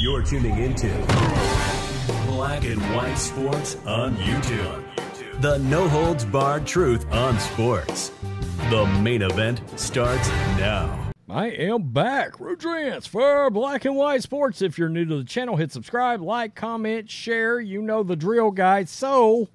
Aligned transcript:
You're 0.00 0.22
tuning 0.22 0.58
into 0.58 0.88
Black 2.26 2.64
and 2.64 2.80
White 2.94 3.16
Sports 3.16 3.76
on 3.86 4.16
YouTube. 4.16 5.40
The 5.40 5.58
no 5.58 5.88
holds 5.88 6.24
barred 6.24 6.66
truth 6.66 7.10
on 7.12 7.38
sports. 7.38 8.12
The 8.70 8.86
main 9.02 9.22
event 9.22 9.62
starts 9.78 10.28
now. 10.58 11.12
I 11.28 11.46
am 11.48 11.90
back. 11.90 12.38
Rodrance 12.38 13.06
for 13.06 13.50
Black 13.50 13.84
and 13.84 13.96
White 13.96 14.22
Sports. 14.22 14.62
If 14.62 14.78
you're 14.78 14.88
new 14.88 15.04
to 15.06 15.16
the 15.16 15.24
channel, 15.24 15.56
hit 15.56 15.72
subscribe, 15.72 16.20
like, 16.20 16.54
comment, 16.54 17.10
share. 17.10 17.60
You 17.60 17.82
know 17.82 18.02
the 18.02 18.14
drill, 18.14 18.50
guys. 18.50 18.90
So, 18.90 19.48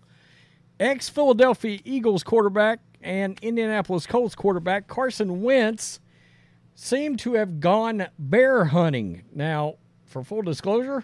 ex 0.79 1.07
Philadelphia 1.07 1.79
Eagles 1.85 2.23
quarterback 2.23 2.79
and 3.01 3.39
Indianapolis 3.41 4.05
Colts 4.05 4.35
quarterback 4.35 4.87
Carson 4.87 5.41
Wentz 5.41 5.99
seem 6.79 7.17
to 7.17 7.33
have 7.33 7.59
gone 7.59 8.07
bear 8.17 8.65
hunting. 8.65 9.21
Now, 9.33 9.75
for 10.05 10.23
full 10.23 10.41
disclosure, 10.41 11.03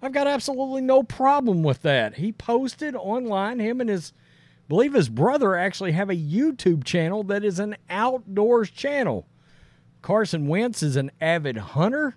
I've 0.00 0.12
got 0.12 0.28
absolutely 0.28 0.82
no 0.82 1.02
problem 1.02 1.64
with 1.64 1.82
that. 1.82 2.14
He 2.14 2.30
posted 2.30 2.94
online, 2.94 3.58
him 3.58 3.80
and 3.80 3.90
his, 3.90 4.12
I 4.16 4.68
believe 4.68 4.94
his 4.94 5.08
brother 5.08 5.56
actually 5.56 5.92
have 5.92 6.10
a 6.10 6.16
YouTube 6.16 6.84
channel 6.84 7.24
that 7.24 7.44
is 7.44 7.58
an 7.58 7.76
outdoors 7.90 8.70
channel. 8.70 9.26
Carson 10.00 10.46
Wentz 10.46 10.80
is 10.82 10.94
an 10.94 11.10
avid 11.20 11.56
hunter, 11.56 12.16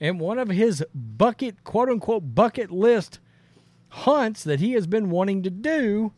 and 0.00 0.20
one 0.20 0.38
of 0.38 0.48
his 0.48 0.84
bucket, 0.94 1.64
quote 1.64 1.88
unquote, 1.88 2.36
bucket 2.36 2.70
list 2.70 3.18
hunts 3.88 4.44
that 4.44 4.60
he 4.60 4.74
has 4.74 4.86
been 4.86 5.10
wanting 5.10 5.42
to 5.42 5.50
do 5.50 6.12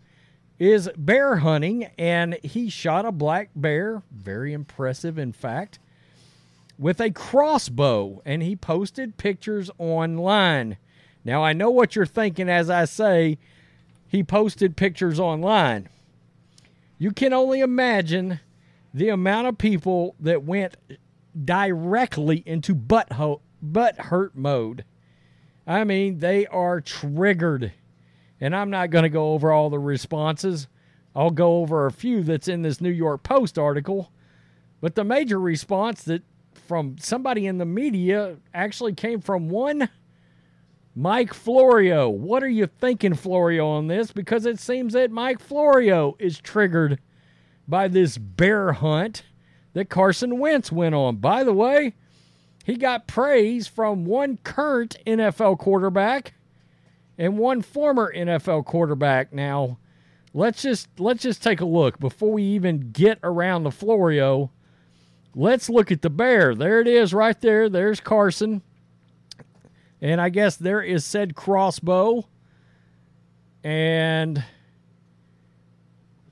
is 0.59 0.91
bear 0.99 1.37
hunting, 1.37 1.85
and 1.97 2.39
he 2.43 2.69
shot 2.69 3.07
a 3.07 3.13
black 3.13 3.49
bear. 3.57 4.03
Very 4.11 4.53
impressive, 4.53 5.17
in 5.17 5.33
fact 5.33 5.79
with 6.81 6.99
a 6.99 7.11
crossbow, 7.11 8.23
and 8.25 8.43
he 8.43 8.57
posted 8.57 9.19
pictures 9.19 9.71
online. 9.77 10.79
Now, 11.23 11.45
I 11.45 11.53
know 11.53 11.69
what 11.69 11.95
you're 11.95 12.07
thinking 12.07 12.49
as 12.49 12.71
I 12.71 12.87
say 12.87 13.37
he 14.09 14.25
posted 14.25 14.79
pictures 14.79 15.21
online. 15.21 15.91
You 16.97 17.13
can 17.13 17.35
only 17.35 17.61
imagine 17.61 18.41
the 18.95 19.11
amount 19.11 19.47
of 19.47 19.59
people 19.59 20.17
that 20.21 20.43
went 20.43 20.75
directly 21.45 22.43
into 22.47 22.75
butt, 22.75 23.13
ho- 23.13 23.43
butt 23.61 23.99
hurt 23.99 24.35
mode. 24.35 24.87
I 25.67 25.85
mean, 25.85 26.21
they 26.21 26.47
are 26.47 26.81
triggered. 26.81 27.75
And 28.41 28.57
I'm 28.57 28.71
not 28.71 28.89
going 28.89 29.03
to 29.03 29.11
go 29.11 29.35
over 29.35 29.53
all 29.53 29.69
the 29.69 29.79
responses. 29.79 30.67
I'll 31.15 31.31
go 31.31 31.59
over 31.59 31.85
a 31.85 31.93
few 31.93 32.23
that's 32.23 32.49
in 32.49 32.63
this 32.63 32.81
New 32.81 32.91
York 32.91 33.23
Post 33.23 33.59
article. 33.59 34.11
But 34.81 34.95
the 34.95 35.05
major 35.05 35.39
response 35.39 36.03
that 36.05 36.23
from 36.53 36.97
somebody 36.99 37.47
in 37.47 37.59
the 37.59 37.65
media 37.65 38.37
actually 38.55 38.95
came 38.95 39.21
from 39.21 39.49
one 39.49 39.89
Mike 40.95 41.33
Florio. 41.33 42.09
What 42.09 42.43
are 42.43 42.49
you 42.49 42.67
thinking, 42.67 43.15
Florio, 43.15 43.67
on 43.67 43.87
this? 43.87 44.13
Because 44.13 44.47
it 44.47 44.59
seems 44.59 44.93
that 44.93 45.11
Mike 45.11 45.41
Florio 45.41 46.17
is 46.19 46.39
triggered 46.39 46.99
by 47.67 47.89
this 47.89 48.19
bear 48.19 48.73
hunt 48.73 49.25
that 49.73 49.89
Carson 49.89 50.39
Wentz 50.39 50.73
went 50.73 50.95
on. 50.95 51.17
By 51.17 51.45
the 51.45 51.53
way, 51.53 51.95
he 52.65 52.77
got 52.77 53.07
praise 53.07 53.67
from 53.67 54.05
one 54.05 54.39
current 54.43 54.97
NFL 55.07 55.59
quarterback 55.59 56.35
and 57.17 57.39
one 57.39 57.63
former 57.63 58.13
NFL 58.15 58.65
quarterback. 58.65 59.33
Now, 59.33 59.79
let's 60.35 60.63
just 60.63 60.89
let's 60.99 61.23
just 61.23 61.43
take 61.43 61.61
a 61.61 61.67
look 61.67 61.99
before 61.99 62.33
we 62.33 62.43
even 62.43 62.91
get 62.93 63.19
around 63.23 63.63
the 63.63 63.71
Florio 63.71 64.51
Let's 65.35 65.69
look 65.69 65.93
at 65.93 66.03
the 66.03 66.11
bear. 66.11 66.55
There 66.55 66.81
it 66.81 66.89
is 66.89 67.15
right 67.15 67.41
there. 67.41 67.69
There's 67.69 68.01
Carson. 68.01 68.63
And 70.01 70.21
I 70.21 70.29
guess 70.29 70.57
there 70.57 70.83
is 70.83 71.05
said 71.05 71.35
crossbow. 71.35 72.27
And 73.63 74.43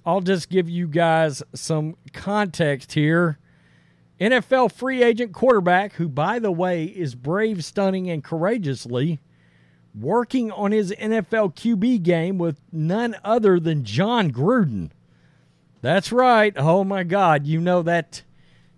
I'll 0.04 0.20
just 0.20 0.48
give 0.48 0.68
you 0.68 0.88
guys 0.88 1.42
some 1.54 1.96
context 2.12 2.92
here. 2.92 3.38
NFL 4.20 4.72
free 4.72 5.02
agent 5.02 5.32
quarterback, 5.32 5.92
who, 5.92 6.08
by 6.08 6.38
the 6.38 6.50
way, 6.50 6.84
is 6.84 7.14
brave, 7.14 7.64
stunning, 7.64 8.10
and 8.10 8.24
courageously 8.24 9.20
working 9.94 10.50
on 10.50 10.72
his 10.72 10.92
NFL 10.92 11.54
QB 11.54 12.02
game 12.02 12.38
with 12.38 12.60
none 12.72 13.16
other 13.24 13.60
than 13.60 13.84
Jon 13.84 14.30
Gruden. 14.30 14.90
That's 15.80 16.12
right. 16.12 16.52
Oh 16.56 16.84
my 16.84 17.04
God. 17.04 17.46
You 17.46 17.60
know 17.60 17.82
that 17.82 18.22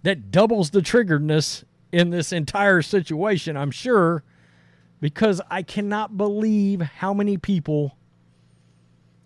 that 0.02 0.30
doubles 0.30 0.70
the 0.70 0.80
triggeredness 0.80 1.64
in 1.92 2.10
this 2.10 2.32
entire 2.32 2.82
situation, 2.82 3.56
I'm 3.56 3.70
sure, 3.70 4.22
because 5.00 5.40
I 5.50 5.62
cannot 5.62 6.16
believe 6.16 6.80
how 6.80 7.12
many 7.12 7.36
people 7.36 7.96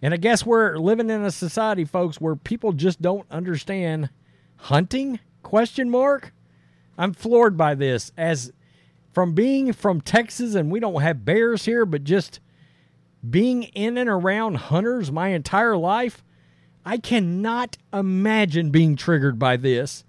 and 0.05 0.12
I 0.12 0.19
guess 0.19 0.45
we're 0.45 0.77
living 0.77 1.09
in 1.09 1.25
a 1.25 1.31
society, 1.31 1.87
folks, 1.87 2.21
where 2.21 2.37
people 2.37 2.75
just 2.75 3.01
don't 3.01 3.27
understand 3.31 4.11
hunting? 4.57 5.19
Question 5.43 5.89
mark. 5.89 6.35
I'm 6.99 7.15
floored 7.15 7.56
by 7.56 7.75
this. 7.75 8.12
As 8.15 8.53
from 9.15 9.33
being 9.33 9.73
from 9.73 10.03
Texas, 10.03 10.55
and 10.55 10.71
we 10.71 10.79
don't 10.79 11.01
have 11.01 11.25
bears 11.25 11.65
here, 11.65 11.87
but 11.87 12.05
just 12.05 12.41
being 13.31 13.62
in 13.62 13.97
and 13.97 14.11
around 14.11 14.56
hunters 14.56 15.11
my 15.11 15.29
entire 15.29 15.75
life, 15.75 16.23
I 16.85 16.99
cannot 16.99 17.79
imagine 17.91 18.69
being 18.69 18.97
triggered 18.97 19.39
by 19.39 19.56
this. 19.56 20.05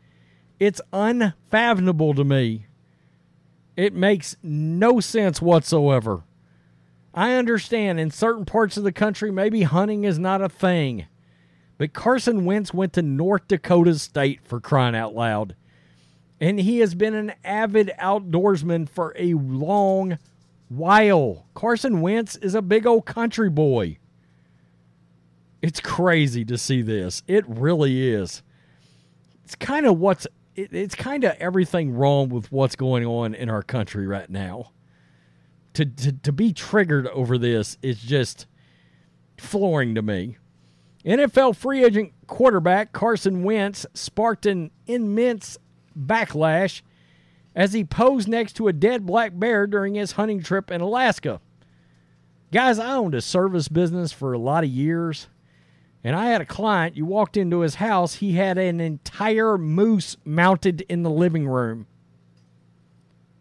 It's 0.60 0.82
unfathomable 0.94 2.14
to 2.14 2.24
me. 2.24 2.68
It 3.76 3.94
makes 3.94 4.38
no 4.42 5.00
sense 5.00 5.42
whatsoever. 5.42 6.24
I 7.14 7.34
understand 7.34 8.00
in 8.00 8.12
certain 8.12 8.46
parts 8.46 8.78
of 8.78 8.84
the 8.84 8.92
country, 8.92 9.32
maybe 9.32 9.64
hunting 9.64 10.04
is 10.04 10.20
not 10.20 10.42
a 10.42 10.50
thing. 10.50 11.06
But 11.78 11.94
Carson 11.94 12.46
Wentz 12.46 12.74
went 12.74 12.94
to 12.94 13.02
North 13.02 13.48
Dakota 13.48 13.96
State 13.96 14.42
for 14.44 14.62
crying 14.62 14.96
out 14.96 15.14
loud. 15.14 15.56
And 16.40 16.60
he 16.60 16.80
has 16.80 16.96
been 16.96 17.14
an 17.14 17.34
avid 17.44 17.92
outdoorsman 18.00 18.88
for 18.90 19.14
a 19.18 19.34
long 19.34 20.18
while. 20.70 21.46
Carson 21.54 22.02
Wentz 22.02 22.36
is 22.38 22.56
a 22.56 22.62
big 22.62 22.86
old 22.86 23.06
country 23.06 23.50
boy. 23.50 23.98
It's 25.62 25.80
crazy 25.80 26.46
to 26.46 26.58
see 26.58 26.82
this. 26.82 27.24
It 27.28 27.44
really 27.48 28.10
is. 28.10 28.42
It's 29.44 29.56
kind 29.56 29.86
of 29.86 30.00
what's 30.00 30.28
it, 30.56 30.74
it's 30.74 30.96
kind 30.96 31.24
of 31.24 31.36
everything 31.40 31.94
wrong 31.94 32.30
with 32.30 32.52
what's 32.52 32.76
going 32.76 33.06
on 33.06 33.36
in 33.36 33.50
our 33.50 33.64
country 33.64 34.08
right 34.08 34.30
now. 34.30 34.72
To, 35.74 35.86
to, 35.86 36.12
to 36.14 36.32
be 36.32 36.54
triggered 36.54 37.08
over 37.08 37.38
this 37.38 37.78
is 37.82 38.02
just 38.02 38.48
flooring 39.38 39.96
to 39.96 40.02
me. 40.02 40.38
NFL 41.06 41.56
free 41.56 41.84
agent 41.84 42.14
quarterback 42.28 42.94
Carson 42.94 43.44
Wentz 43.44 43.86
sparked 43.94 44.46
an 44.46 44.72
immense 44.88 45.58
backlash 45.98 46.82
as 47.56 47.74
he 47.74 47.84
posed 47.84 48.28
next 48.28 48.54
to 48.54 48.68
a 48.68 48.74
dead 48.74 49.06
black 49.06 49.38
bear 49.38 49.68
during 49.68 49.96
his 49.96 50.14
hunting 50.14 50.42
trip 50.42 50.72
in 50.72 50.82
Alaska. 50.82 51.40
Guys, 52.52 52.80
I 52.80 52.96
owned 52.96 53.14
a 53.14 53.22
service 53.22 53.68
business 53.68 54.12
for 54.12 54.34
a 54.34 54.40
lot 54.40 54.64
of 54.64 54.70
years. 54.70 55.28
And 56.06 56.16
I 56.16 56.28
had 56.28 56.40
a 56.40 56.46
client, 56.46 56.96
you 56.96 57.04
walked 57.04 57.36
into 57.36 57.62
his 57.62 57.76
house, 57.76 58.14
he 58.16 58.34
had 58.34 58.60
an 58.60 58.80
entire 58.80 59.58
moose 59.58 60.18
mounted 60.24 60.82
in 60.82 61.02
the 61.02 61.10
living 61.10 61.48
room. 61.48 61.88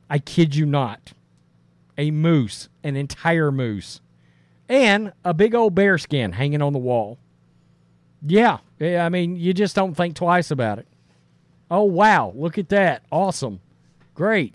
I 0.08 0.18
kid 0.18 0.56
you 0.56 0.64
not. 0.64 1.12
A 1.98 2.10
moose, 2.10 2.70
an 2.82 2.96
entire 2.96 3.52
moose, 3.52 4.00
and 4.66 5.12
a 5.26 5.34
big 5.34 5.54
old 5.54 5.74
bear 5.74 5.98
skin 5.98 6.32
hanging 6.32 6.62
on 6.62 6.72
the 6.72 6.78
wall. 6.78 7.18
Yeah, 8.26 8.60
I 8.80 9.10
mean, 9.10 9.36
you 9.36 9.52
just 9.52 9.76
don't 9.76 9.94
think 9.94 10.16
twice 10.16 10.50
about 10.50 10.78
it. 10.78 10.88
Oh, 11.70 11.84
wow, 11.84 12.32
look 12.34 12.56
at 12.56 12.70
that. 12.70 13.02
Awesome. 13.12 13.60
Great. 14.14 14.54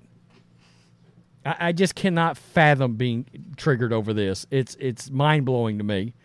I, 1.45 1.55
I 1.59 1.71
just 1.73 1.93
cannot 1.93 2.37
fathom 2.37 2.95
being 2.95 3.27
triggered 3.55 3.93
over 3.93 4.13
this. 4.13 4.47
It's 4.49 4.75
it's 4.79 5.11
mind 5.11 5.45
blowing 5.45 5.77
to 5.77 5.83
me. 5.83 6.15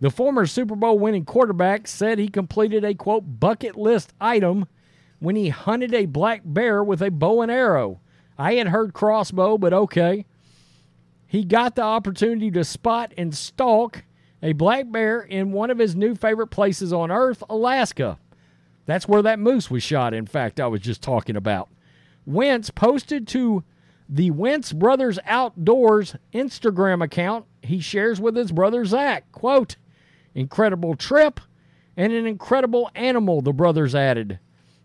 The 0.00 0.10
former 0.10 0.46
Super 0.46 0.76
Bowl 0.76 0.98
winning 0.98 1.24
quarterback 1.24 1.88
said 1.88 2.18
he 2.18 2.28
completed 2.28 2.84
a 2.84 2.94
quote 2.94 3.40
bucket 3.40 3.76
list 3.76 4.12
item 4.20 4.66
when 5.20 5.36
he 5.36 5.48
hunted 5.48 5.94
a 5.94 6.06
black 6.06 6.42
bear 6.44 6.84
with 6.84 7.00
a 7.00 7.10
bow 7.10 7.40
and 7.40 7.50
arrow. 7.50 8.00
I 8.38 8.54
had 8.54 8.68
heard 8.68 8.92
crossbow, 8.92 9.56
but 9.56 9.72
okay. 9.72 10.26
He 11.26 11.44
got 11.44 11.74
the 11.74 11.82
opportunity 11.82 12.50
to 12.50 12.64
spot 12.64 13.12
and 13.16 13.34
stalk 13.34 14.04
a 14.42 14.52
black 14.52 14.92
bear 14.92 15.22
in 15.22 15.52
one 15.52 15.70
of 15.70 15.78
his 15.78 15.96
new 15.96 16.14
favorite 16.14 16.48
places 16.48 16.92
on 16.92 17.10
earth, 17.10 17.42
Alaska. 17.48 18.18
That's 18.84 19.08
where 19.08 19.22
that 19.22 19.38
moose 19.38 19.70
was 19.70 19.82
shot, 19.82 20.14
in 20.14 20.26
fact, 20.26 20.60
I 20.60 20.66
was 20.66 20.82
just 20.82 21.02
talking 21.02 21.36
about. 21.36 21.68
Wentz 22.26 22.70
posted 22.70 23.26
to 23.28 23.64
the 24.08 24.30
Wentz 24.30 24.72
Brothers 24.72 25.18
Outdoors 25.24 26.14
Instagram 26.32 27.02
account 27.02 27.46
he 27.62 27.80
shares 27.80 28.20
with 28.20 28.36
his 28.36 28.52
brother 28.52 28.84
Zach. 28.84 29.30
Quote, 29.32 29.76
incredible 30.36 30.94
trip 30.94 31.40
and 31.96 32.12
an 32.12 32.26
incredible 32.26 32.90
animal, 32.94 33.40
the 33.40 33.52
brothers 33.52 33.94
added. 33.94 34.38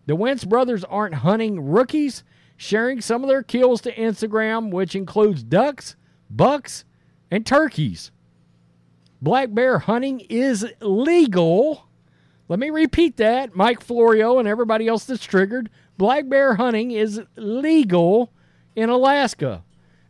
The 0.06 0.16
Wentz 0.16 0.44
brothers 0.44 0.82
aren't 0.84 1.16
hunting 1.16 1.70
rookies, 1.70 2.24
sharing 2.56 3.00
some 3.00 3.22
of 3.22 3.28
their 3.28 3.42
kills 3.42 3.82
to 3.82 3.94
Instagram, 3.94 4.72
which 4.72 4.96
includes 4.96 5.42
ducks, 5.44 5.94
bucks, 6.28 6.84
and 7.30 7.46
turkeys. 7.46 8.10
Black 9.20 9.54
bear 9.54 9.78
hunting 9.78 10.20
is 10.28 10.66
legal. 10.80 11.86
Let 12.48 12.58
me 12.58 12.70
repeat 12.70 13.18
that. 13.18 13.54
Mike 13.54 13.80
Florio 13.80 14.38
and 14.38 14.48
everybody 14.48 14.88
else 14.88 15.04
that's 15.04 15.24
triggered. 15.24 15.70
Black 15.96 16.28
bear 16.28 16.56
hunting 16.56 16.90
is 16.90 17.20
legal 17.36 18.32
in 18.74 18.88
Alaska 18.88 19.62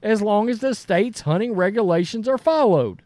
as 0.03 0.23
long 0.23 0.49
as 0.49 0.61
the 0.61 0.75
state's 0.75 1.23
hunting 1.23 1.55
regulations 1.55 2.27
are 2.27 2.39
followed. 2.39 3.03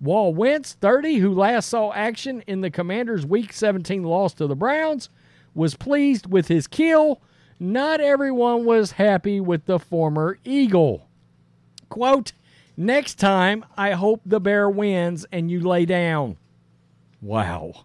Wall 0.00 0.32
Wentz, 0.32 0.72
30, 0.74 1.18
who 1.18 1.34
last 1.34 1.68
saw 1.68 1.92
action 1.92 2.42
in 2.46 2.62
the 2.62 2.70
Commanders' 2.70 3.26
Week 3.26 3.52
17 3.52 4.02
loss 4.02 4.32
to 4.34 4.46
the 4.46 4.56
Browns, 4.56 5.10
was 5.54 5.74
pleased 5.74 6.26
with 6.26 6.48
his 6.48 6.66
kill. 6.66 7.20
Not 7.58 8.00
everyone 8.00 8.64
was 8.64 8.92
happy 8.92 9.40
with 9.40 9.66
the 9.66 9.78
former 9.78 10.38
Eagle. 10.44 11.06
Quote, 11.90 12.32
Next 12.76 13.16
time, 13.16 13.66
I 13.76 13.90
hope 13.90 14.22
the 14.24 14.40
bear 14.40 14.70
wins 14.70 15.26
and 15.30 15.50
you 15.50 15.60
lay 15.60 15.84
down. 15.84 16.38
Wow. 17.20 17.84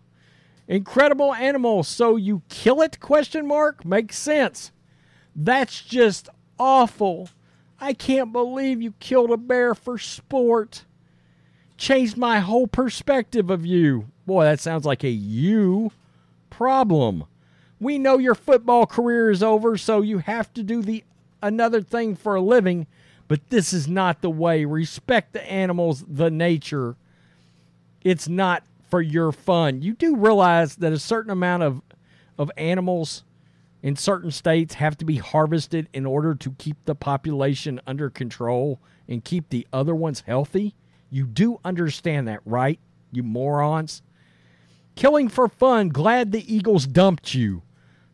Incredible 0.69 1.33
animal, 1.33 1.83
so 1.83 2.15
you 2.15 2.43
kill 2.47 2.81
it? 2.81 3.01
Question 3.01 3.45
mark. 3.45 3.83
Makes 3.83 4.17
sense. 4.17 4.71
That's 5.35 5.81
just 5.81 6.29
awful. 6.57 7.27
I 7.77 7.91
can't 7.91 8.31
believe 8.31 8.81
you 8.81 8.93
killed 9.01 9.31
a 9.31 9.37
bear 9.37 9.75
for 9.75 9.97
sport. 9.97 10.85
Changed 11.77 12.17
my 12.17 12.39
whole 12.39 12.67
perspective 12.67 13.49
of 13.49 13.65
you. 13.65 14.07
Boy, 14.25 14.45
that 14.45 14.59
sounds 14.59 14.85
like 14.85 15.03
a 15.03 15.09
you 15.09 15.91
problem. 16.49 17.25
We 17.79 17.99
know 17.99 18.17
your 18.17 18.35
football 18.35 18.85
career 18.85 19.29
is 19.29 19.43
over, 19.43 19.77
so 19.77 20.01
you 20.01 20.19
have 20.19 20.53
to 20.53 20.63
do 20.63 20.81
the 20.81 21.03
another 21.41 21.81
thing 21.81 22.15
for 22.15 22.35
a 22.35 22.41
living, 22.41 22.87
but 23.27 23.49
this 23.49 23.73
is 23.73 23.87
not 23.87 24.21
the 24.21 24.29
way. 24.29 24.65
Respect 24.65 25.33
the 25.33 25.43
animals, 25.51 26.03
the 26.07 26.31
nature. 26.31 26.95
It's 28.03 28.27
not 28.27 28.63
for 28.89 29.01
your 29.01 29.31
fun. 29.31 29.81
You 29.81 29.93
do 29.93 30.15
realize 30.15 30.77
that 30.77 30.93
a 30.93 30.99
certain 30.99 31.31
amount 31.31 31.63
of 31.63 31.81
of 32.37 32.51
animals 32.57 33.23
in 33.81 33.95
certain 33.95 34.31
states 34.31 34.75
have 34.75 34.97
to 34.97 35.05
be 35.05 35.17
harvested 35.17 35.87
in 35.93 36.05
order 36.05 36.33
to 36.35 36.51
keep 36.57 36.77
the 36.85 36.95
population 36.95 37.79
under 37.85 38.09
control 38.09 38.79
and 39.07 39.23
keep 39.23 39.49
the 39.49 39.67
other 39.71 39.93
ones 39.93 40.23
healthy. 40.25 40.73
You 41.15 41.25
do 41.25 41.61
understand 41.63 42.27
that, 42.27 42.41
right? 42.43 42.77
You 43.13 43.23
morons. 43.23 44.01
Killing 44.95 45.29
for 45.29 45.47
fun, 45.47 45.87
glad 45.87 46.33
the 46.33 46.53
Eagles 46.53 46.85
dumped 46.85 47.33
you. 47.33 47.61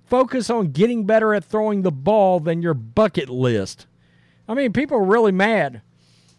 Focus 0.05 0.51
on 0.51 0.67
getting 0.67 1.07
better 1.07 1.33
at 1.33 1.43
throwing 1.43 1.81
the 1.81 1.91
ball 1.91 2.39
than 2.39 2.61
your 2.61 2.75
bucket 2.75 3.27
list. 3.27 3.87
I 4.47 4.53
mean, 4.53 4.71
people 4.71 4.97
are 4.97 5.03
really 5.03 5.31
mad. 5.31 5.81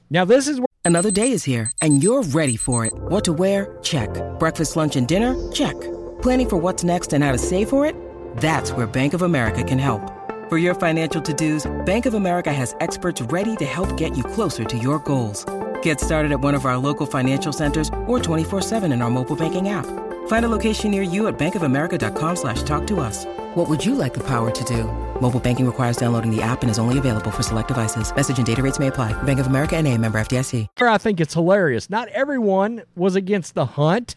Now, 0.09 0.25
this 0.25 0.47
is 0.47 0.61
where. 0.61 0.69
Another 0.85 1.11
day 1.11 1.32
is 1.32 1.43
here, 1.43 1.73
and 1.81 2.00
you're 2.00 2.23
ready 2.23 2.56
for 2.56 2.87
it. 2.87 2.93
What 2.94 3.25
to 3.25 3.32
wear? 3.32 3.76
Check. 3.82 4.11
Breakfast, 4.38 4.76
lunch, 4.76 4.94
and 4.94 5.09
dinner? 5.09 5.35
Check. 5.50 5.75
Planning 6.23 6.49
for 6.49 6.59
what's 6.59 6.85
next 6.85 7.12
and 7.12 7.25
how 7.25 7.32
to 7.32 7.38
save 7.38 7.70
for 7.70 7.85
it? 7.87 7.97
That's 8.37 8.70
where 8.70 8.87
Bank 8.87 9.14
of 9.14 9.23
America 9.23 9.64
can 9.64 9.81
help. 9.81 10.12
For 10.49 10.59
your 10.59 10.76
financial 10.76 11.20
to 11.23 11.32
dos, 11.32 11.69
Bank 11.85 12.06
of 12.06 12.14
America 12.14 12.53
has 12.53 12.76
experts 12.79 13.20
ready 13.20 13.56
to 13.56 13.64
help 13.64 13.97
get 13.97 14.17
you 14.17 14.23
closer 14.23 14.62
to 14.62 14.79
your 14.79 15.00
goals. 15.00 15.44
Get 15.82 16.00
started 16.00 16.32
at 16.32 16.40
one 16.40 16.56
of 16.56 16.64
our 16.64 16.76
local 16.76 17.06
financial 17.06 17.52
centers 17.52 17.88
or 18.06 18.19
24-7 18.19 18.93
in 18.93 19.02
our 19.02 19.11
mobile 19.11 19.37
banking 19.37 19.69
app. 19.69 19.87
Find 20.26 20.44
a 20.44 20.49
location 20.49 20.90
near 20.90 21.02
you 21.02 21.29
at 21.29 21.38
bankofamerica.com 21.38 22.37
slash 22.37 22.62
talk 22.64 22.87
to 22.88 23.00
us. 23.00 23.25
What 23.55 23.69
would 23.69 23.84
you 23.84 23.94
like 23.94 24.14
the 24.14 24.26
power 24.26 24.50
to 24.50 24.64
do? 24.64 24.84
Mobile 25.20 25.40
banking 25.40 25.67
requires 25.67 25.96
downloading 25.96 26.34
the 26.34 26.43
app 26.43 26.62
and 26.62 26.70
is 26.70 26.79
only 26.79 26.99
available 26.99 27.31
for 27.31 27.43
select 27.44 27.69
devices. 27.69 28.14
Message 28.14 28.38
and 28.38 28.46
data 28.46 28.62
rates 28.62 28.79
may 28.79 28.88
apply. 28.88 29.20
Bank 29.23 29.38
of 29.38 29.46
America 29.46 29.76
and 29.76 29.87
a 29.87 29.96
member 29.96 30.20
FDIC. 30.20 30.67
I 30.81 30.99
think 30.99 31.20
it's 31.20 31.34
hilarious. 31.34 31.88
Not 31.88 32.08
everyone 32.08 32.82
was 32.96 33.14
against 33.14 33.55
the 33.55 33.67
hunt 33.67 34.17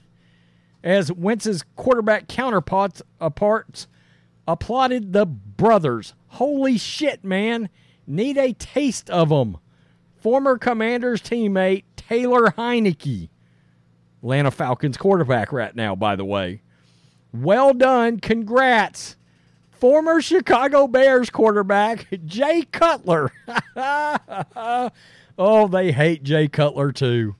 as 0.85 1.11
Wentz's 1.11 1.63
quarterback 1.75 2.27
counterparts 2.27 3.01
apart, 3.19 3.87
applauded 4.47 5.13
the 5.13 5.25
brothers. 5.25 6.13
Holy 6.27 6.77
shit, 6.77 7.23
man. 7.23 7.69
Need 8.05 8.37
a 8.37 8.53
taste 8.53 9.09
of 9.09 9.29
them. 9.29 9.57
Former 10.25 10.57
Commanders 10.57 11.21
teammate 11.21 11.83
Taylor 11.95 12.47
Heinicke. 12.57 13.29
Atlanta 14.23 14.49
Falcons 14.49 14.97
quarterback 14.97 15.53
right 15.53 15.75
now, 15.75 15.93
by 15.93 16.15
the 16.15 16.25
way. 16.25 16.63
Well 17.31 17.75
done. 17.75 18.19
Congrats. 18.19 19.17
Former 19.69 20.23
Chicago 20.23 20.87
Bears 20.87 21.29
quarterback 21.29 22.07
Jay 22.25 22.63
Cutler. 22.71 23.31
oh, 25.37 25.67
they 25.67 25.91
hate 25.91 26.23
Jay 26.23 26.47
Cutler 26.47 26.91
too. 26.91 27.35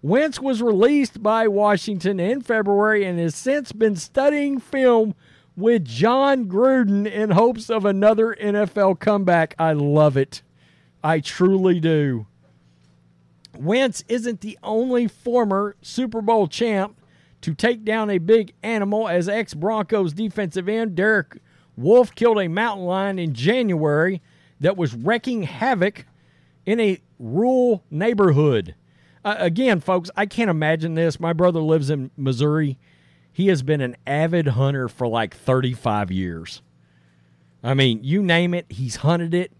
Wentz 0.00 0.40
was 0.40 0.62
released 0.62 1.22
by 1.22 1.46
Washington 1.46 2.18
in 2.18 2.40
February 2.40 3.04
and 3.04 3.18
has 3.18 3.34
since 3.34 3.70
been 3.70 3.96
studying 3.96 4.58
film 4.58 5.14
with 5.56 5.84
Jon 5.84 6.46
Gruden 6.46 7.06
in 7.06 7.32
hopes 7.32 7.68
of 7.68 7.84
another 7.84 8.34
NFL 8.40 8.98
comeback. 8.98 9.54
I 9.58 9.74
love 9.74 10.16
it. 10.16 10.40
I 11.04 11.20
truly 11.20 11.80
do. 11.80 12.26
Wentz 13.60 14.02
isn't 14.08 14.40
the 14.40 14.58
only 14.62 15.06
former 15.06 15.76
Super 15.82 16.22
Bowl 16.22 16.48
champ 16.48 16.98
to 17.42 17.54
take 17.54 17.84
down 17.84 18.08
a 18.08 18.18
big 18.18 18.54
animal, 18.62 19.06
as 19.06 19.28
ex 19.28 19.52
Broncos 19.52 20.14
defensive 20.14 20.68
end 20.68 20.94
Derek 20.94 21.38
Wolfe 21.76 22.14
killed 22.14 22.38
a 22.38 22.48
mountain 22.48 22.86
lion 22.86 23.18
in 23.18 23.34
January 23.34 24.22
that 24.60 24.76
was 24.76 24.94
wreaking 24.94 25.42
havoc 25.42 26.06
in 26.64 26.80
a 26.80 27.00
rural 27.18 27.84
neighborhood. 27.90 28.74
Uh, 29.24 29.36
again, 29.38 29.80
folks, 29.80 30.10
I 30.16 30.24
can't 30.24 30.50
imagine 30.50 30.94
this. 30.94 31.20
My 31.20 31.32
brother 31.32 31.60
lives 31.60 31.90
in 31.90 32.10
Missouri. 32.16 32.78
He 33.30 33.48
has 33.48 33.62
been 33.62 33.80
an 33.80 33.96
avid 34.06 34.48
hunter 34.48 34.88
for 34.88 35.06
like 35.06 35.34
35 35.34 36.10
years. 36.10 36.62
I 37.62 37.74
mean, 37.74 38.02
you 38.02 38.22
name 38.22 38.54
it, 38.54 38.66
he's 38.70 38.96
hunted 38.96 39.34
it. 39.34 39.52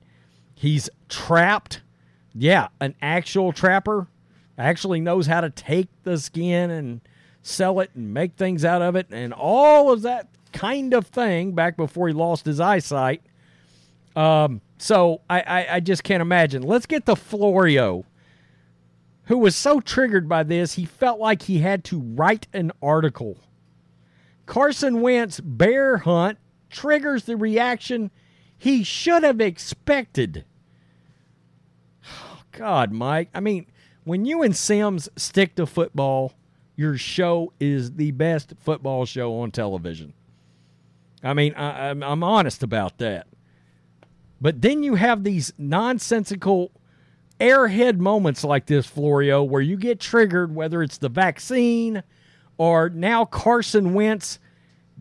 He's 0.55 0.89
trapped. 1.09 1.83
Yeah, 2.35 2.69
an 2.81 2.95
actual 3.03 3.53
trapper 3.53 4.07
actually 4.59 5.01
knows 5.01 5.27
how 5.27 5.41
to 5.41 5.51
take 5.51 5.89
the 6.05 6.19
skin 6.19 6.71
and 6.71 7.01
sell 7.43 7.81
it 7.81 7.91
and 7.95 8.13
make 8.13 8.35
things 8.37 8.65
out 8.65 8.83
of 8.83 8.95
it 8.95 9.07
and 9.11 9.33
all 9.33 9.91
of 9.91 10.03
that 10.03 10.29
kind 10.53 10.93
of 10.93 11.07
thing 11.07 11.53
back 11.53 11.77
before 11.77 12.09
he 12.09 12.15
lost 12.15 12.45
his 12.45 12.61
eyesight. 12.61 13.23
Um, 14.15 14.61
so 14.79 15.23
I, 15.31 15.41
I, 15.41 15.75
I 15.77 15.81
just 15.81 16.05
can't 16.05 16.21
imagine. 16.21 16.63
Let's 16.63 16.87
get 16.87 17.07
to 17.07 17.17
Florio 17.17 18.05
who 19.31 19.39
was 19.39 19.55
so 19.55 19.79
triggered 19.79 20.29
by 20.29 20.43
this, 20.43 20.73
he 20.73 20.85
felt 20.85 21.21
like 21.21 21.43
he 21.43 21.59
had 21.61 21.85
to 21.85 22.01
write 22.01 22.49
an 22.53 22.73
article. 22.83 23.39
Carson 24.45 25.03
Wentz 25.03 25.39
bear 25.39 25.99
hunt 25.99 26.37
triggers 26.69 27.23
the 27.23 27.37
reaction 27.37 28.11
he 28.59 28.83
should 28.83 29.23
have 29.23 29.41
expected. 29.41 30.45
God, 32.61 32.93
Mike. 32.93 33.31
I 33.33 33.41
mean, 33.41 33.65
when 34.05 34.27
you 34.27 34.43
and 34.43 34.55
Simms 34.55 35.09
stick 35.17 35.55
to 35.55 35.65
football, 35.65 36.35
your 36.77 36.99
show 36.99 37.55
is 37.59 37.93
the 37.93 38.11
best 38.11 38.53
football 38.59 39.07
show 39.07 39.41
on 39.41 39.51
television. 39.51 40.13
I 41.25 41.33
mean, 41.33 41.55
I, 41.55 41.89
am 41.89 42.23
honest 42.23 42.63
about 42.63 42.99
that. 42.99 43.27
But 44.43 44.61
then 44.61 44.83
you 44.83 44.97
have 44.97 45.25
these 45.25 45.55
nonsensical 45.57 46.71
airhead 47.41 47.97
moments 47.97 48.45
like 48.45 48.67
this, 48.67 48.85
Florio, 48.85 49.43
where 49.43 49.63
you 49.63 49.79
get 49.79 49.99
triggered, 49.99 50.55
whether 50.55 50.83
it's 50.83 50.99
the 50.99 51.09
vaccine 51.09 52.03
or 52.59 52.91
now 52.91 53.25
Carson 53.25 53.95
Wentz 53.95 54.39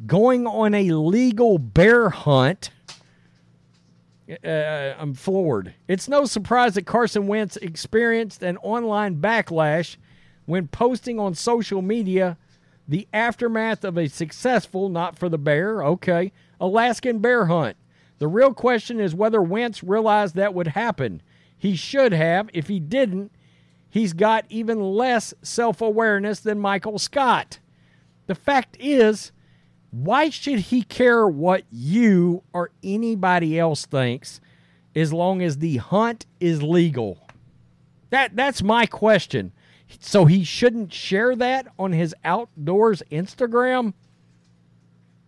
going 0.06 0.48
on 0.48 0.74
a 0.74 0.92
legal 0.92 1.58
bear 1.60 2.08
hunt. 2.08 2.72
Uh, 4.44 4.94
I'm 5.00 5.14
floored. 5.14 5.74
It's 5.88 6.08
no 6.08 6.26
surprise 6.26 6.76
that 6.76 6.86
Carson 6.86 7.26
Wentz 7.26 7.58
experienced 7.58 8.44
an 8.44 8.58
online 8.58 9.16
backlash 9.16 9.98
when 10.46 10.68
posting 10.68 11.20
on 11.20 11.34
social 11.34 11.82
media 11.82 12.38
the 12.88 13.08
aftermath 13.14 13.84
of 13.84 13.98
a 13.98 14.08
successful, 14.08 14.90
not 14.90 15.18
for 15.18 15.30
the 15.30 15.38
bear, 15.38 15.84
okay, 15.84 16.32
Alaskan 16.60 17.20
bear 17.20 17.46
hunt. 17.46 17.78
The 18.18 18.28
real 18.28 18.54
question 18.54 19.00
is 19.00 19.16
whether 19.16 19.42
Wentz 19.42 19.84
realized 19.84 20.36
that 20.36 20.54
would 20.54 20.70
happen. 20.70 21.22
He 21.58 21.76
should 21.76 22.14
have. 22.14 22.50
If 22.54 22.68
he 22.68 22.80
didn't, 22.80 23.32
he's 23.90 24.14
got 24.14 24.46
even 24.50 24.80
less 24.80 25.34
self 25.42 25.82
awareness 25.82 26.40
than 26.40 26.60
Michael 26.60 27.00
Scott. 27.00 27.60
The 28.28 28.36
fact 28.36 28.76
is, 28.80 29.32
why 29.92 30.30
should 30.30 30.60
he 30.60 30.84
care 30.84 31.28
what 31.28 31.64
you 31.72 32.44
or 32.54 32.72
anybody 32.84 33.58
else 33.58 33.86
thinks 33.86 34.40
as 34.96 35.12
long 35.12 35.42
as 35.42 35.58
the 35.58 35.78
hunt 35.78 36.26
is 36.40 36.62
legal? 36.62 37.28
That 38.10 38.36
that's 38.36 38.62
my 38.62 38.86
question. 38.86 39.52
So 40.00 40.26
he 40.26 40.44
shouldn't 40.44 40.94
share 40.94 41.36
that 41.36 41.68
on 41.80 41.92
his 41.92 42.14
outdoors 42.24 43.02
Instagram 43.12 43.94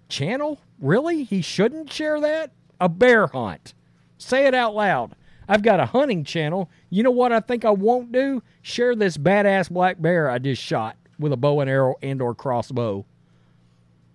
channel? 0.08 0.60
Really? 0.80 1.24
He 1.24 1.42
shouldn't 1.42 1.92
share 1.92 2.20
that? 2.20 2.52
A 2.80 2.90
bear 2.90 3.28
hunt. 3.28 3.74
Say 4.18 4.46
it 4.46 4.54
out 4.54 4.76
loud. 4.76 5.16
I've 5.48 5.64
got 5.64 5.80
a 5.80 5.88
hunting 5.88 6.24
channel. 6.24 6.70
You 6.90 7.04
know 7.04 7.12
what 7.12 7.32
I 7.32 7.40
think 7.40 7.66
I 7.66 7.72
won't 7.72 8.12
do? 8.12 8.44
Share 8.62 8.96
this 8.96 9.18
badass 9.18 9.70
black 9.72 10.00
bear 10.00 10.30
I 10.30 10.38
just 10.38 10.62
shot 10.62 10.96
with 11.20 11.34
a 11.34 11.38
bow 11.38 11.60
and 11.62 11.70
arrow 11.70 11.96
and 12.02 12.22
or 12.22 12.36
crossbow. 12.36 13.06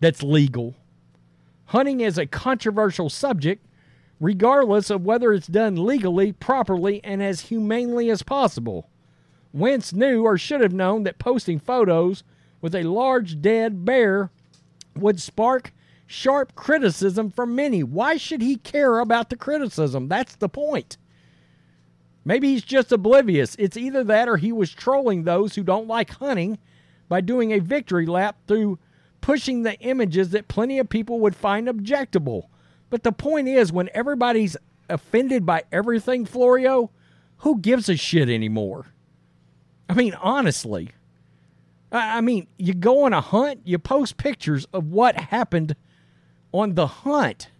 That's 0.00 0.22
legal. 0.22 0.74
Hunting 1.66 2.00
is 2.00 2.18
a 2.18 2.26
controversial 2.26 3.10
subject 3.10 3.66
regardless 4.20 4.90
of 4.90 5.04
whether 5.04 5.32
it's 5.32 5.46
done 5.46 5.84
legally, 5.84 6.32
properly, 6.32 7.02
and 7.04 7.22
as 7.22 7.42
humanely 7.42 8.10
as 8.10 8.22
possible. 8.22 8.88
Wentz 9.52 9.92
knew 9.92 10.24
or 10.24 10.38
should 10.38 10.60
have 10.60 10.72
known 10.72 11.02
that 11.04 11.18
posting 11.18 11.58
photos 11.58 12.22
with 12.60 12.74
a 12.74 12.82
large 12.82 13.40
dead 13.40 13.84
bear 13.84 14.30
would 14.94 15.20
spark 15.20 15.72
sharp 16.06 16.54
criticism 16.54 17.30
from 17.30 17.54
many. 17.54 17.82
Why 17.82 18.16
should 18.16 18.40
he 18.40 18.56
care 18.56 18.98
about 18.98 19.30
the 19.30 19.36
criticism? 19.36 20.08
That's 20.08 20.36
the 20.36 20.48
point. 20.48 20.96
Maybe 22.24 22.48
he's 22.48 22.62
just 22.62 22.92
oblivious. 22.92 23.54
It's 23.58 23.76
either 23.76 24.02
that 24.04 24.28
or 24.28 24.36
he 24.36 24.52
was 24.52 24.72
trolling 24.72 25.22
those 25.24 25.54
who 25.54 25.62
don't 25.62 25.86
like 25.86 26.10
hunting 26.10 26.58
by 27.08 27.20
doing 27.20 27.52
a 27.52 27.60
victory 27.60 28.06
lap 28.06 28.36
through 28.48 28.78
pushing 29.26 29.64
the 29.64 29.76
images 29.80 30.30
that 30.30 30.46
plenty 30.46 30.78
of 30.78 30.88
people 30.88 31.18
would 31.18 31.34
find 31.34 31.66
objectable. 31.66 32.44
But 32.90 33.02
the 33.02 33.10
point 33.10 33.48
is, 33.48 33.72
when 33.72 33.90
everybody's 33.92 34.56
offended 34.88 35.44
by 35.44 35.64
everything, 35.72 36.24
Florio, 36.24 36.92
who 37.38 37.58
gives 37.58 37.88
a 37.88 37.96
shit 37.96 38.28
anymore? 38.28 38.86
I 39.88 39.94
mean, 39.94 40.14
honestly. 40.14 40.92
I 41.90 42.20
mean, 42.20 42.46
you 42.56 42.72
go 42.72 43.02
on 43.02 43.12
a 43.12 43.20
hunt, 43.20 43.62
you 43.64 43.80
post 43.80 44.16
pictures 44.16 44.64
of 44.72 44.92
what 44.92 45.16
happened 45.16 45.74
on 46.52 46.76
the 46.76 46.86
hunt. 46.86 47.50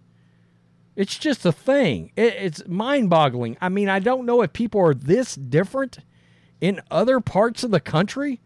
It's 0.95 1.19
just 1.19 1.45
a 1.45 1.51
thing. 1.51 2.13
it's 2.17 2.63
mind 2.69 3.11
boggling. 3.11 3.57
I 3.61 3.71
mean, 3.71 3.89
I 3.89 3.99
don't 3.99 4.25
know 4.25 4.41
if 4.43 4.53
people 4.53 4.81
are 4.81 4.95
this 4.95 5.35
different 5.35 5.99
in 6.61 6.81
other 6.93 7.19
parts 7.19 7.65
of 7.65 7.73
the 7.73 7.81
country 7.81 8.41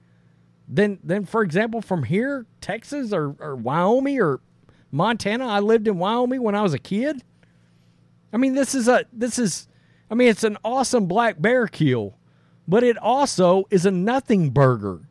than, 0.72 1.00
than 1.02 1.24
for 1.24 1.42
example, 1.42 1.82
from 1.82 2.04
here, 2.04 2.46
Texas 2.60 3.12
or, 3.12 3.34
or 3.40 3.56
Wyoming 3.56 4.20
or 4.20 4.40
Montana. 4.92 5.46
I 5.46 5.58
lived 5.58 5.88
in 5.88 5.98
Wyoming 5.98 6.42
when 6.42 6.54
I 6.54 6.62
was 6.62 6.72
a 6.72 6.78
kid. 6.78 7.22
I 8.32 8.36
mean, 8.36 8.54
this 8.54 8.74
is 8.74 8.86
a, 8.86 9.04
this 9.12 9.38
is, 9.38 9.68
I 10.10 10.14
mean, 10.14 10.28
it's 10.28 10.44
an 10.44 10.56
awesome 10.64 11.06
black 11.06 11.42
bear 11.42 11.66
kill, 11.66 12.16
but 12.68 12.84
it 12.84 12.96
also 12.96 13.64
is 13.70 13.84
a 13.84 13.90
nothing 13.90 14.50
burger. 14.50 15.08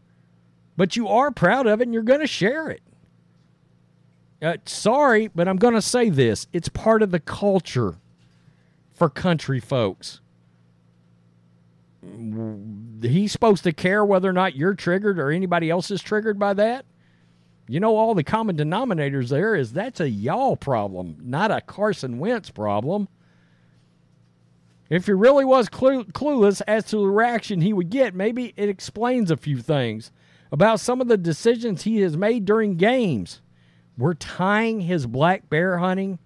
But 0.78 0.96
you 0.96 1.10
are 1.10 1.30
proud 1.30 1.68
of 1.68 1.82
it 1.82 1.84
and 1.84 1.94
you're 1.94 2.04
going 2.04 2.22
to 2.22 2.28
share 2.28 2.70
it. 2.70 2.82
Uh, 4.42 4.56
sorry, 4.66 5.28
but 5.28 5.50
I'm 5.50 5.58
going 5.58 5.74
to 5.74 5.82
say 5.82 6.10
this. 6.10 6.48
It's 6.54 6.70
part 6.70 7.04
of 7.04 7.12
the 7.12 7.20
culture 7.20 7.98
for 8.94 9.10
country 9.10 9.60
folks. 9.60 10.22
He's 13.02 13.32
supposed 13.32 13.64
to 13.64 13.74
care 13.74 14.06
whether 14.06 14.30
or 14.30 14.34
not 14.34 14.56
you're 14.56 14.74
triggered 14.74 15.20
or 15.20 15.32
anybody 15.32 15.70
else 15.70 15.92
is 15.92 16.02
triggered 16.02 16.40
by 16.40 16.54
that. 16.54 16.86
You 17.68 17.80
know, 17.80 17.98
all 17.98 18.16
the 18.16 18.24
common 18.24 18.58
denominators 18.58 19.30
there 19.30 19.56
is 19.56 19.74
that's 19.74 20.00
a 20.00 20.10
y'all 20.10 20.56
problem, 20.56 21.18
not 21.22 21.52
a 21.52 21.62
Carson 21.62 22.18
Wentz 22.18 22.50
problem. 22.50 23.08
If 24.90 25.06
he 25.06 25.12
really 25.12 25.46
was 25.46 25.70
clue- 25.70 26.06
clueless 26.06 26.62
as 26.68 26.86
to 26.86 26.98
the 26.98 27.08
reaction 27.08 27.62
he 27.62 27.74
would 27.74 27.92
get, 27.92 28.16
maybe 28.16 28.54
it 28.58 28.70
explains 28.70 29.30
a 29.30 29.38
few 29.38 29.60
things 29.60 30.12
about 30.52 30.80
some 30.80 31.00
of 31.00 31.08
the 31.08 31.18
decisions 31.18 31.84
he 31.84 32.00
has 32.02 32.18
made 32.18 32.46
during 32.46 32.76
games. 32.76 33.42
We're 33.98 34.16
tying 34.16 34.82
his 34.82 35.06
black 35.06 35.48
bear 35.48 35.78
hunting 35.78 36.18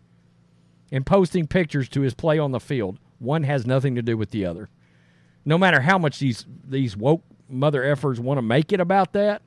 and 0.94 1.06
posting 1.06 1.48
pictures 1.48 1.90
to 1.90 2.02
his 2.02 2.14
play 2.14 2.40
on 2.40 2.52
the 2.52 2.60
field. 2.60 3.00
One 3.20 3.44
has 3.44 3.66
nothing 3.66 3.96
to 3.96 4.02
do 4.02 4.16
with 4.16 4.32
the 4.32 4.46
other. 4.46 4.70
No 5.46 5.58
matter 5.58 5.82
how 5.82 5.98
much 5.98 6.20
these 6.20 6.46
these 6.68 6.96
woke 6.96 7.24
mother 7.50 7.84
effers 7.84 8.20
want 8.20 8.38
to 8.38 8.42
make 8.42 8.72
it 8.72 8.80
about 8.80 9.14
that, 9.14 9.42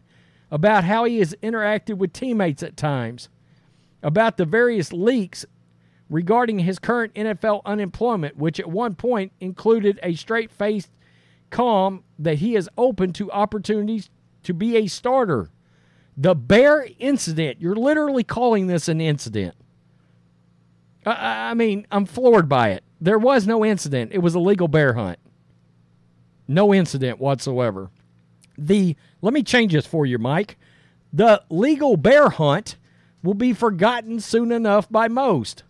about 0.51 0.85
how 0.85 1.05
he 1.05 1.19
has 1.19 1.35
interacted 1.43 1.97
with 1.97 2.13
teammates 2.13 2.63
at 2.63 2.77
times, 2.77 3.29
about 4.03 4.37
the 4.37 4.45
various 4.45 4.93
leaks 4.93 5.47
regarding 6.09 6.61
his 6.61 6.79
current 6.79 7.13
NFL 7.15 7.63
unemployment, 7.65 8.37
which 8.37 8.61
at 8.61 8.69
one 8.69 8.95
point 8.95 9.33
included 9.41 9.99
a 10.03 10.15
straight 10.15 10.51
faced 10.51 10.91
calm 11.51 12.05
that 12.19 12.39
he 12.39 12.57
is 12.57 12.69
open 12.77 13.13
to 13.15 13.31
opportunities 13.33 14.11
to 14.43 14.55
be 14.55 14.77
a 14.77 14.87
starter. 14.87 15.51
The 16.17 16.35
bear 16.35 16.89
incident, 16.99 17.61
you're 17.61 17.75
literally 17.75 18.25
calling 18.25 18.69
this 18.69 18.89
an 18.89 19.01
incident. 19.01 19.55
I, 21.05 21.51
I 21.51 21.55
mean, 21.55 21.87
I'm 21.91 22.07
floored 22.07 22.49
by 22.49 22.71
it. 22.71 22.85
There 23.01 23.19
was 23.19 23.47
no 23.47 23.65
incident, 23.65 24.13
it 24.13 24.19
was 24.19 24.35
a 24.35 24.41
legal 24.41 24.69
bear 24.69 24.95
hunt. 24.95 25.19
No 26.49 26.73
incident 26.73 27.19
whatsoever. 27.19 27.91
The 28.59 28.97
let 29.21 29.35
me 29.35 29.43
change 29.43 29.73
this 29.73 29.87
for 29.87 30.07
you, 30.07 30.19
Mike. 30.19 30.57
The 31.13 31.43
legal 31.51 31.97
bear 31.97 32.29
hunt 32.29 32.77
will 33.23 33.35
be 33.35 33.53
forgotten 33.53 34.21
soon 34.21 34.53
enough 34.53 34.91
by 34.91 35.09
most. 35.09 35.65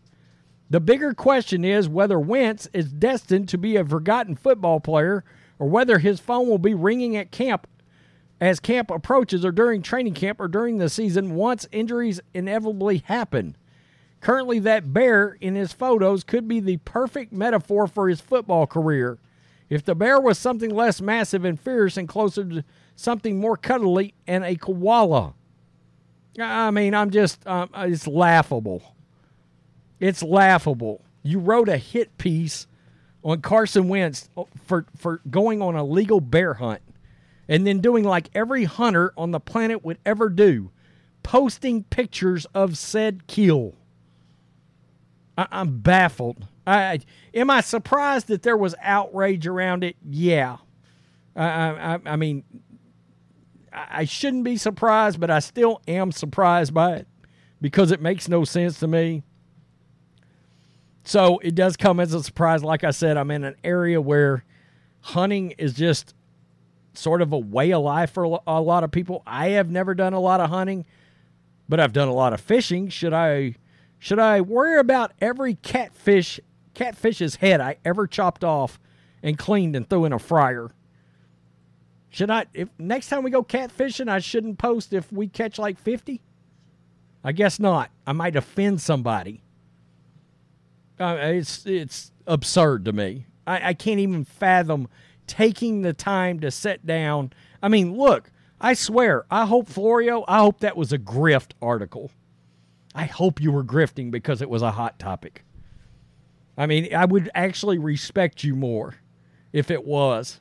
The 0.68 0.80
bigger 0.80 1.14
question 1.14 1.64
is 1.64 1.88
whether 1.88 2.18
Wentz 2.18 2.68
is 2.73 2.92
destined 2.92 3.49
to 3.50 3.59
be 3.59 3.76
a 3.76 3.85
forgotten 3.85 4.35
football 4.35 4.80
player 4.80 5.25
or 5.59 5.68
whether 5.68 5.99
his 5.99 6.21
phone 6.21 6.49
will 6.49 6.59
be 6.59 6.75
ringing 6.75 7.16
at 7.16 7.30
camp 7.30 7.66
as 8.40 8.61
camp 8.61 8.90
approaches 8.90 9.45
or 9.45 9.52
during 9.52 9.80
training 9.80 10.14
camp 10.14 10.40
or 10.40 10.49
during 10.49 10.78
the 10.78 10.88
season 10.88 11.35
once 11.35 11.66
injuries 11.73 12.21
inevitably 12.35 12.99
happen. 12.99 13.56
Currently, 14.21 14.59
that 14.61 14.92
bear 14.92 15.37
in 15.40 15.54
his 15.54 15.73
photos 15.73 16.25
could 16.25 16.49
be 16.49 16.61
the 16.61 16.78
perfect 16.78 17.33
metaphor 17.33 17.87
for 17.87 18.09
his 18.09 18.21
football 18.21 18.66
career. 18.66 19.18
If 19.68 19.85
the 19.85 19.94
bear 19.94 20.20
was 20.20 20.38
something 20.38 20.70
less 20.70 21.00
massive 21.00 21.44
and 21.44 21.58
fierce 21.58 21.96
and 21.96 22.08
closer 22.08 22.44
to 22.44 22.64
something 22.94 23.38
more 23.38 23.56
cuddly 23.56 24.14
and 24.26 24.44
a 24.44 24.56
koala. 24.56 25.35
I 26.38 26.70
mean, 26.70 26.94
I'm 26.94 27.11
just, 27.11 27.46
um, 27.46 27.70
it's 27.75 28.06
laughable. 28.06 28.94
It's 29.99 30.23
laughable. 30.23 31.02
You 31.23 31.38
wrote 31.38 31.68
a 31.68 31.78
hit 31.78 32.16
piece 32.18 32.66
on 33.25 33.40
Carson 33.40 33.88
Wentz 33.88 34.28
for, 34.64 34.87
for 34.96 35.20
going 35.28 35.62
on 35.62 35.75
a 35.75 35.85
legal 35.85 36.20
bear 36.20 36.54
hunt 36.54 36.82
and 37.49 37.66
then 37.66 37.80
doing 37.80 38.04
like 38.04 38.30
every 38.35 38.64
hunter 38.64 39.12
on 39.16 39.30
the 39.30 39.40
planet 39.40 39.85
would 39.85 39.99
ever 40.04 40.28
do, 40.28 40.70
posting 41.23 41.85
pictures 41.85 42.46
of 42.54 42.76
said 42.76 43.26
kill. 43.26 43.75
I, 45.38 45.46
am 45.50 45.80
baffled. 45.80 46.46
I, 46.66 47.00
am 47.32 47.50
I 47.50 47.61
surprised 47.61 48.28
that 48.28 48.42
there 48.42 48.56
was 48.56 48.75
outrage 48.82 49.46
around 49.46 49.85
it? 49.85 49.96
Yeah. 50.04 50.56
I, 51.37 51.44
I, 51.44 51.99
I 52.04 52.16
mean, 52.16 52.44
I 53.73 54.04
shouldn't 54.04 54.44
be 54.44 54.56
surprised, 54.56 55.20
but 55.20 55.30
I 55.30 55.38
still 55.38 55.80
am 55.87 56.11
surprised 56.11 56.73
by 56.73 56.94
it 56.96 57.08
because 57.61 57.90
it 57.90 58.00
makes 58.00 58.28
no 58.28 58.44
sense 58.44 58.78
to 58.80 58.87
me. 58.87 59.23
So 61.04 61.38
it 61.38 61.54
does 61.54 61.76
come 61.76 62.00
as 62.00 62.14
a 62.14 62.23
surprise. 62.23 62.64
Like 62.64 62.82
I 62.82 62.90
said, 62.90 63.16
I'm 63.16 63.30
in 63.30 63.44
an 63.44 63.54
area 63.62 64.00
where 64.00 64.44
hunting 65.00 65.52
is 65.52 65.75
just 65.75 66.14
sort 66.94 67.23
of 67.23 67.32
a 67.32 67.38
way 67.38 67.73
of 67.73 67.82
life 67.82 68.11
for 68.11 68.25
a 68.25 68.61
lot 68.61 68.82
of 68.82 68.90
people. 68.90 69.23
I 69.26 69.50
have 69.50 69.70
never 69.70 69.94
done 69.94 70.14
a 70.14 70.20
lot 70.20 70.40
of 70.40 70.50
hunting, 70.50 70.87
but 71.68 71.78
I've 71.78 71.92
done 71.92 72.08
a 72.08 72.14
lot 72.14 72.32
of 72.32 72.40
fishing. 72.40 72.88
Should 72.88 73.12
I 73.12 73.54
should 73.99 74.18
I 74.18 74.40
worry 74.40 74.78
about 74.78 75.12
every 75.20 75.54
catfish 75.54 76.40
catfish's 76.76 77.37
head 77.37 77.61
I 77.61 77.78
ever 77.85 78.06
chopped 78.06 78.45
off 78.45 78.78
and 79.23 79.38
cleaned 79.38 79.75
and 79.75 79.88
threw 79.88 80.04
in 80.04 80.12
a 80.12 80.18
fryer? 80.18 80.71
Should 82.11 82.30
I 82.30 82.47
if 82.54 82.68
next 82.78 83.09
time 83.09 83.25
we 83.25 83.30
go 83.30 83.42
catfishing 83.42 84.09
I 84.09 84.21
shouldn't 84.21 84.59
post 84.59 84.92
if 84.92 85.12
we 85.12 85.26
catch 85.26 85.59
like 85.59 85.78
50? 85.78 86.23
I 87.25 87.33
guess 87.33 87.59
not. 87.59 87.90
I 88.06 88.12
might 88.12 88.37
offend 88.37 88.80
somebody. 88.80 89.42
Uh, 90.99 91.16
it's 91.21 91.66
it's 91.66 92.12
absurd 92.26 92.85
to 92.85 92.92
me. 92.92 93.26
I, 93.47 93.71
I 93.71 93.75
can't 93.75 94.00
even 94.00 94.25
fathom 94.25 94.88
taking 95.26 95.83
the 95.83 95.92
time 95.92 96.40
to 96.40 96.50
sit 96.50 96.87
down. 96.87 97.33
I 97.62 97.68
mean, 97.68 97.97
look, 97.97 98.30
I 98.61 98.75
swear, 98.75 99.26
I 99.30 99.47
hope 99.47 99.68
Florio, 99.68 100.25
I 100.26 100.38
hope 100.38 100.61
that 100.61 100.76
was 100.76 100.92
a 100.92 100.99
grift 100.99 101.52
article. 101.61 102.11
I 102.95 103.04
hope 103.04 103.40
you 103.40 103.52
were 103.52 103.64
grifting 103.64 104.11
because 104.11 104.40
it 104.40 104.49
was 104.49 104.62
a 104.62 104.71
hot 104.71 104.99
topic. 104.99 105.45
I 106.57 106.67
mean, 106.67 106.95
I 106.95 107.05
would 107.05 107.31
actually 107.35 107.79
respect 107.79 108.43
you 108.45 108.55
more 108.55 108.97
if 109.53 109.71
it 109.71 109.85
was. 109.85 110.41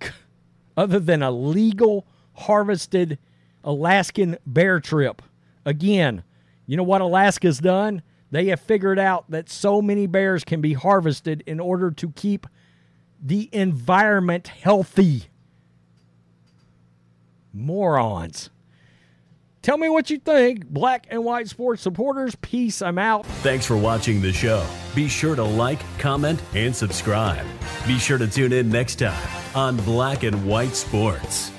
Other 0.76 1.00
than 1.00 1.22
a 1.22 1.30
legal 1.30 2.06
harvested 2.34 3.18
Alaskan 3.64 4.36
bear 4.46 4.78
trip. 4.78 5.22
Again, 5.64 6.22
you 6.66 6.76
know 6.76 6.82
what 6.82 7.00
Alaska's 7.00 7.58
done? 7.58 8.02
They 8.30 8.46
have 8.46 8.60
figured 8.60 8.98
out 8.98 9.30
that 9.30 9.48
so 9.48 9.80
many 9.80 10.06
bears 10.06 10.44
can 10.44 10.60
be 10.60 10.74
harvested 10.74 11.42
in 11.46 11.60
order 11.60 11.90
to 11.92 12.10
keep 12.10 12.46
the 13.22 13.48
environment 13.52 14.48
healthy. 14.48 15.24
Morons. 17.52 18.50
Tell 19.64 19.78
me 19.78 19.88
what 19.88 20.10
you 20.10 20.18
think. 20.18 20.66
Black 20.66 21.06
and 21.08 21.24
white 21.24 21.48
sports 21.48 21.80
supporters, 21.80 22.34
peace. 22.42 22.82
I'm 22.82 22.98
out. 22.98 23.24
Thanks 23.40 23.64
for 23.64 23.78
watching 23.78 24.20
the 24.20 24.30
show. 24.30 24.62
Be 24.94 25.08
sure 25.08 25.34
to 25.34 25.42
like, 25.42 25.80
comment, 25.98 26.42
and 26.54 26.76
subscribe. 26.76 27.46
Be 27.86 27.98
sure 27.98 28.18
to 28.18 28.28
tune 28.28 28.52
in 28.52 28.68
next 28.68 28.96
time 28.96 29.26
on 29.54 29.78
Black 29.78 30.22
and 30.22 30.46
White 30.46 30.74
Sports. 30.74 31.50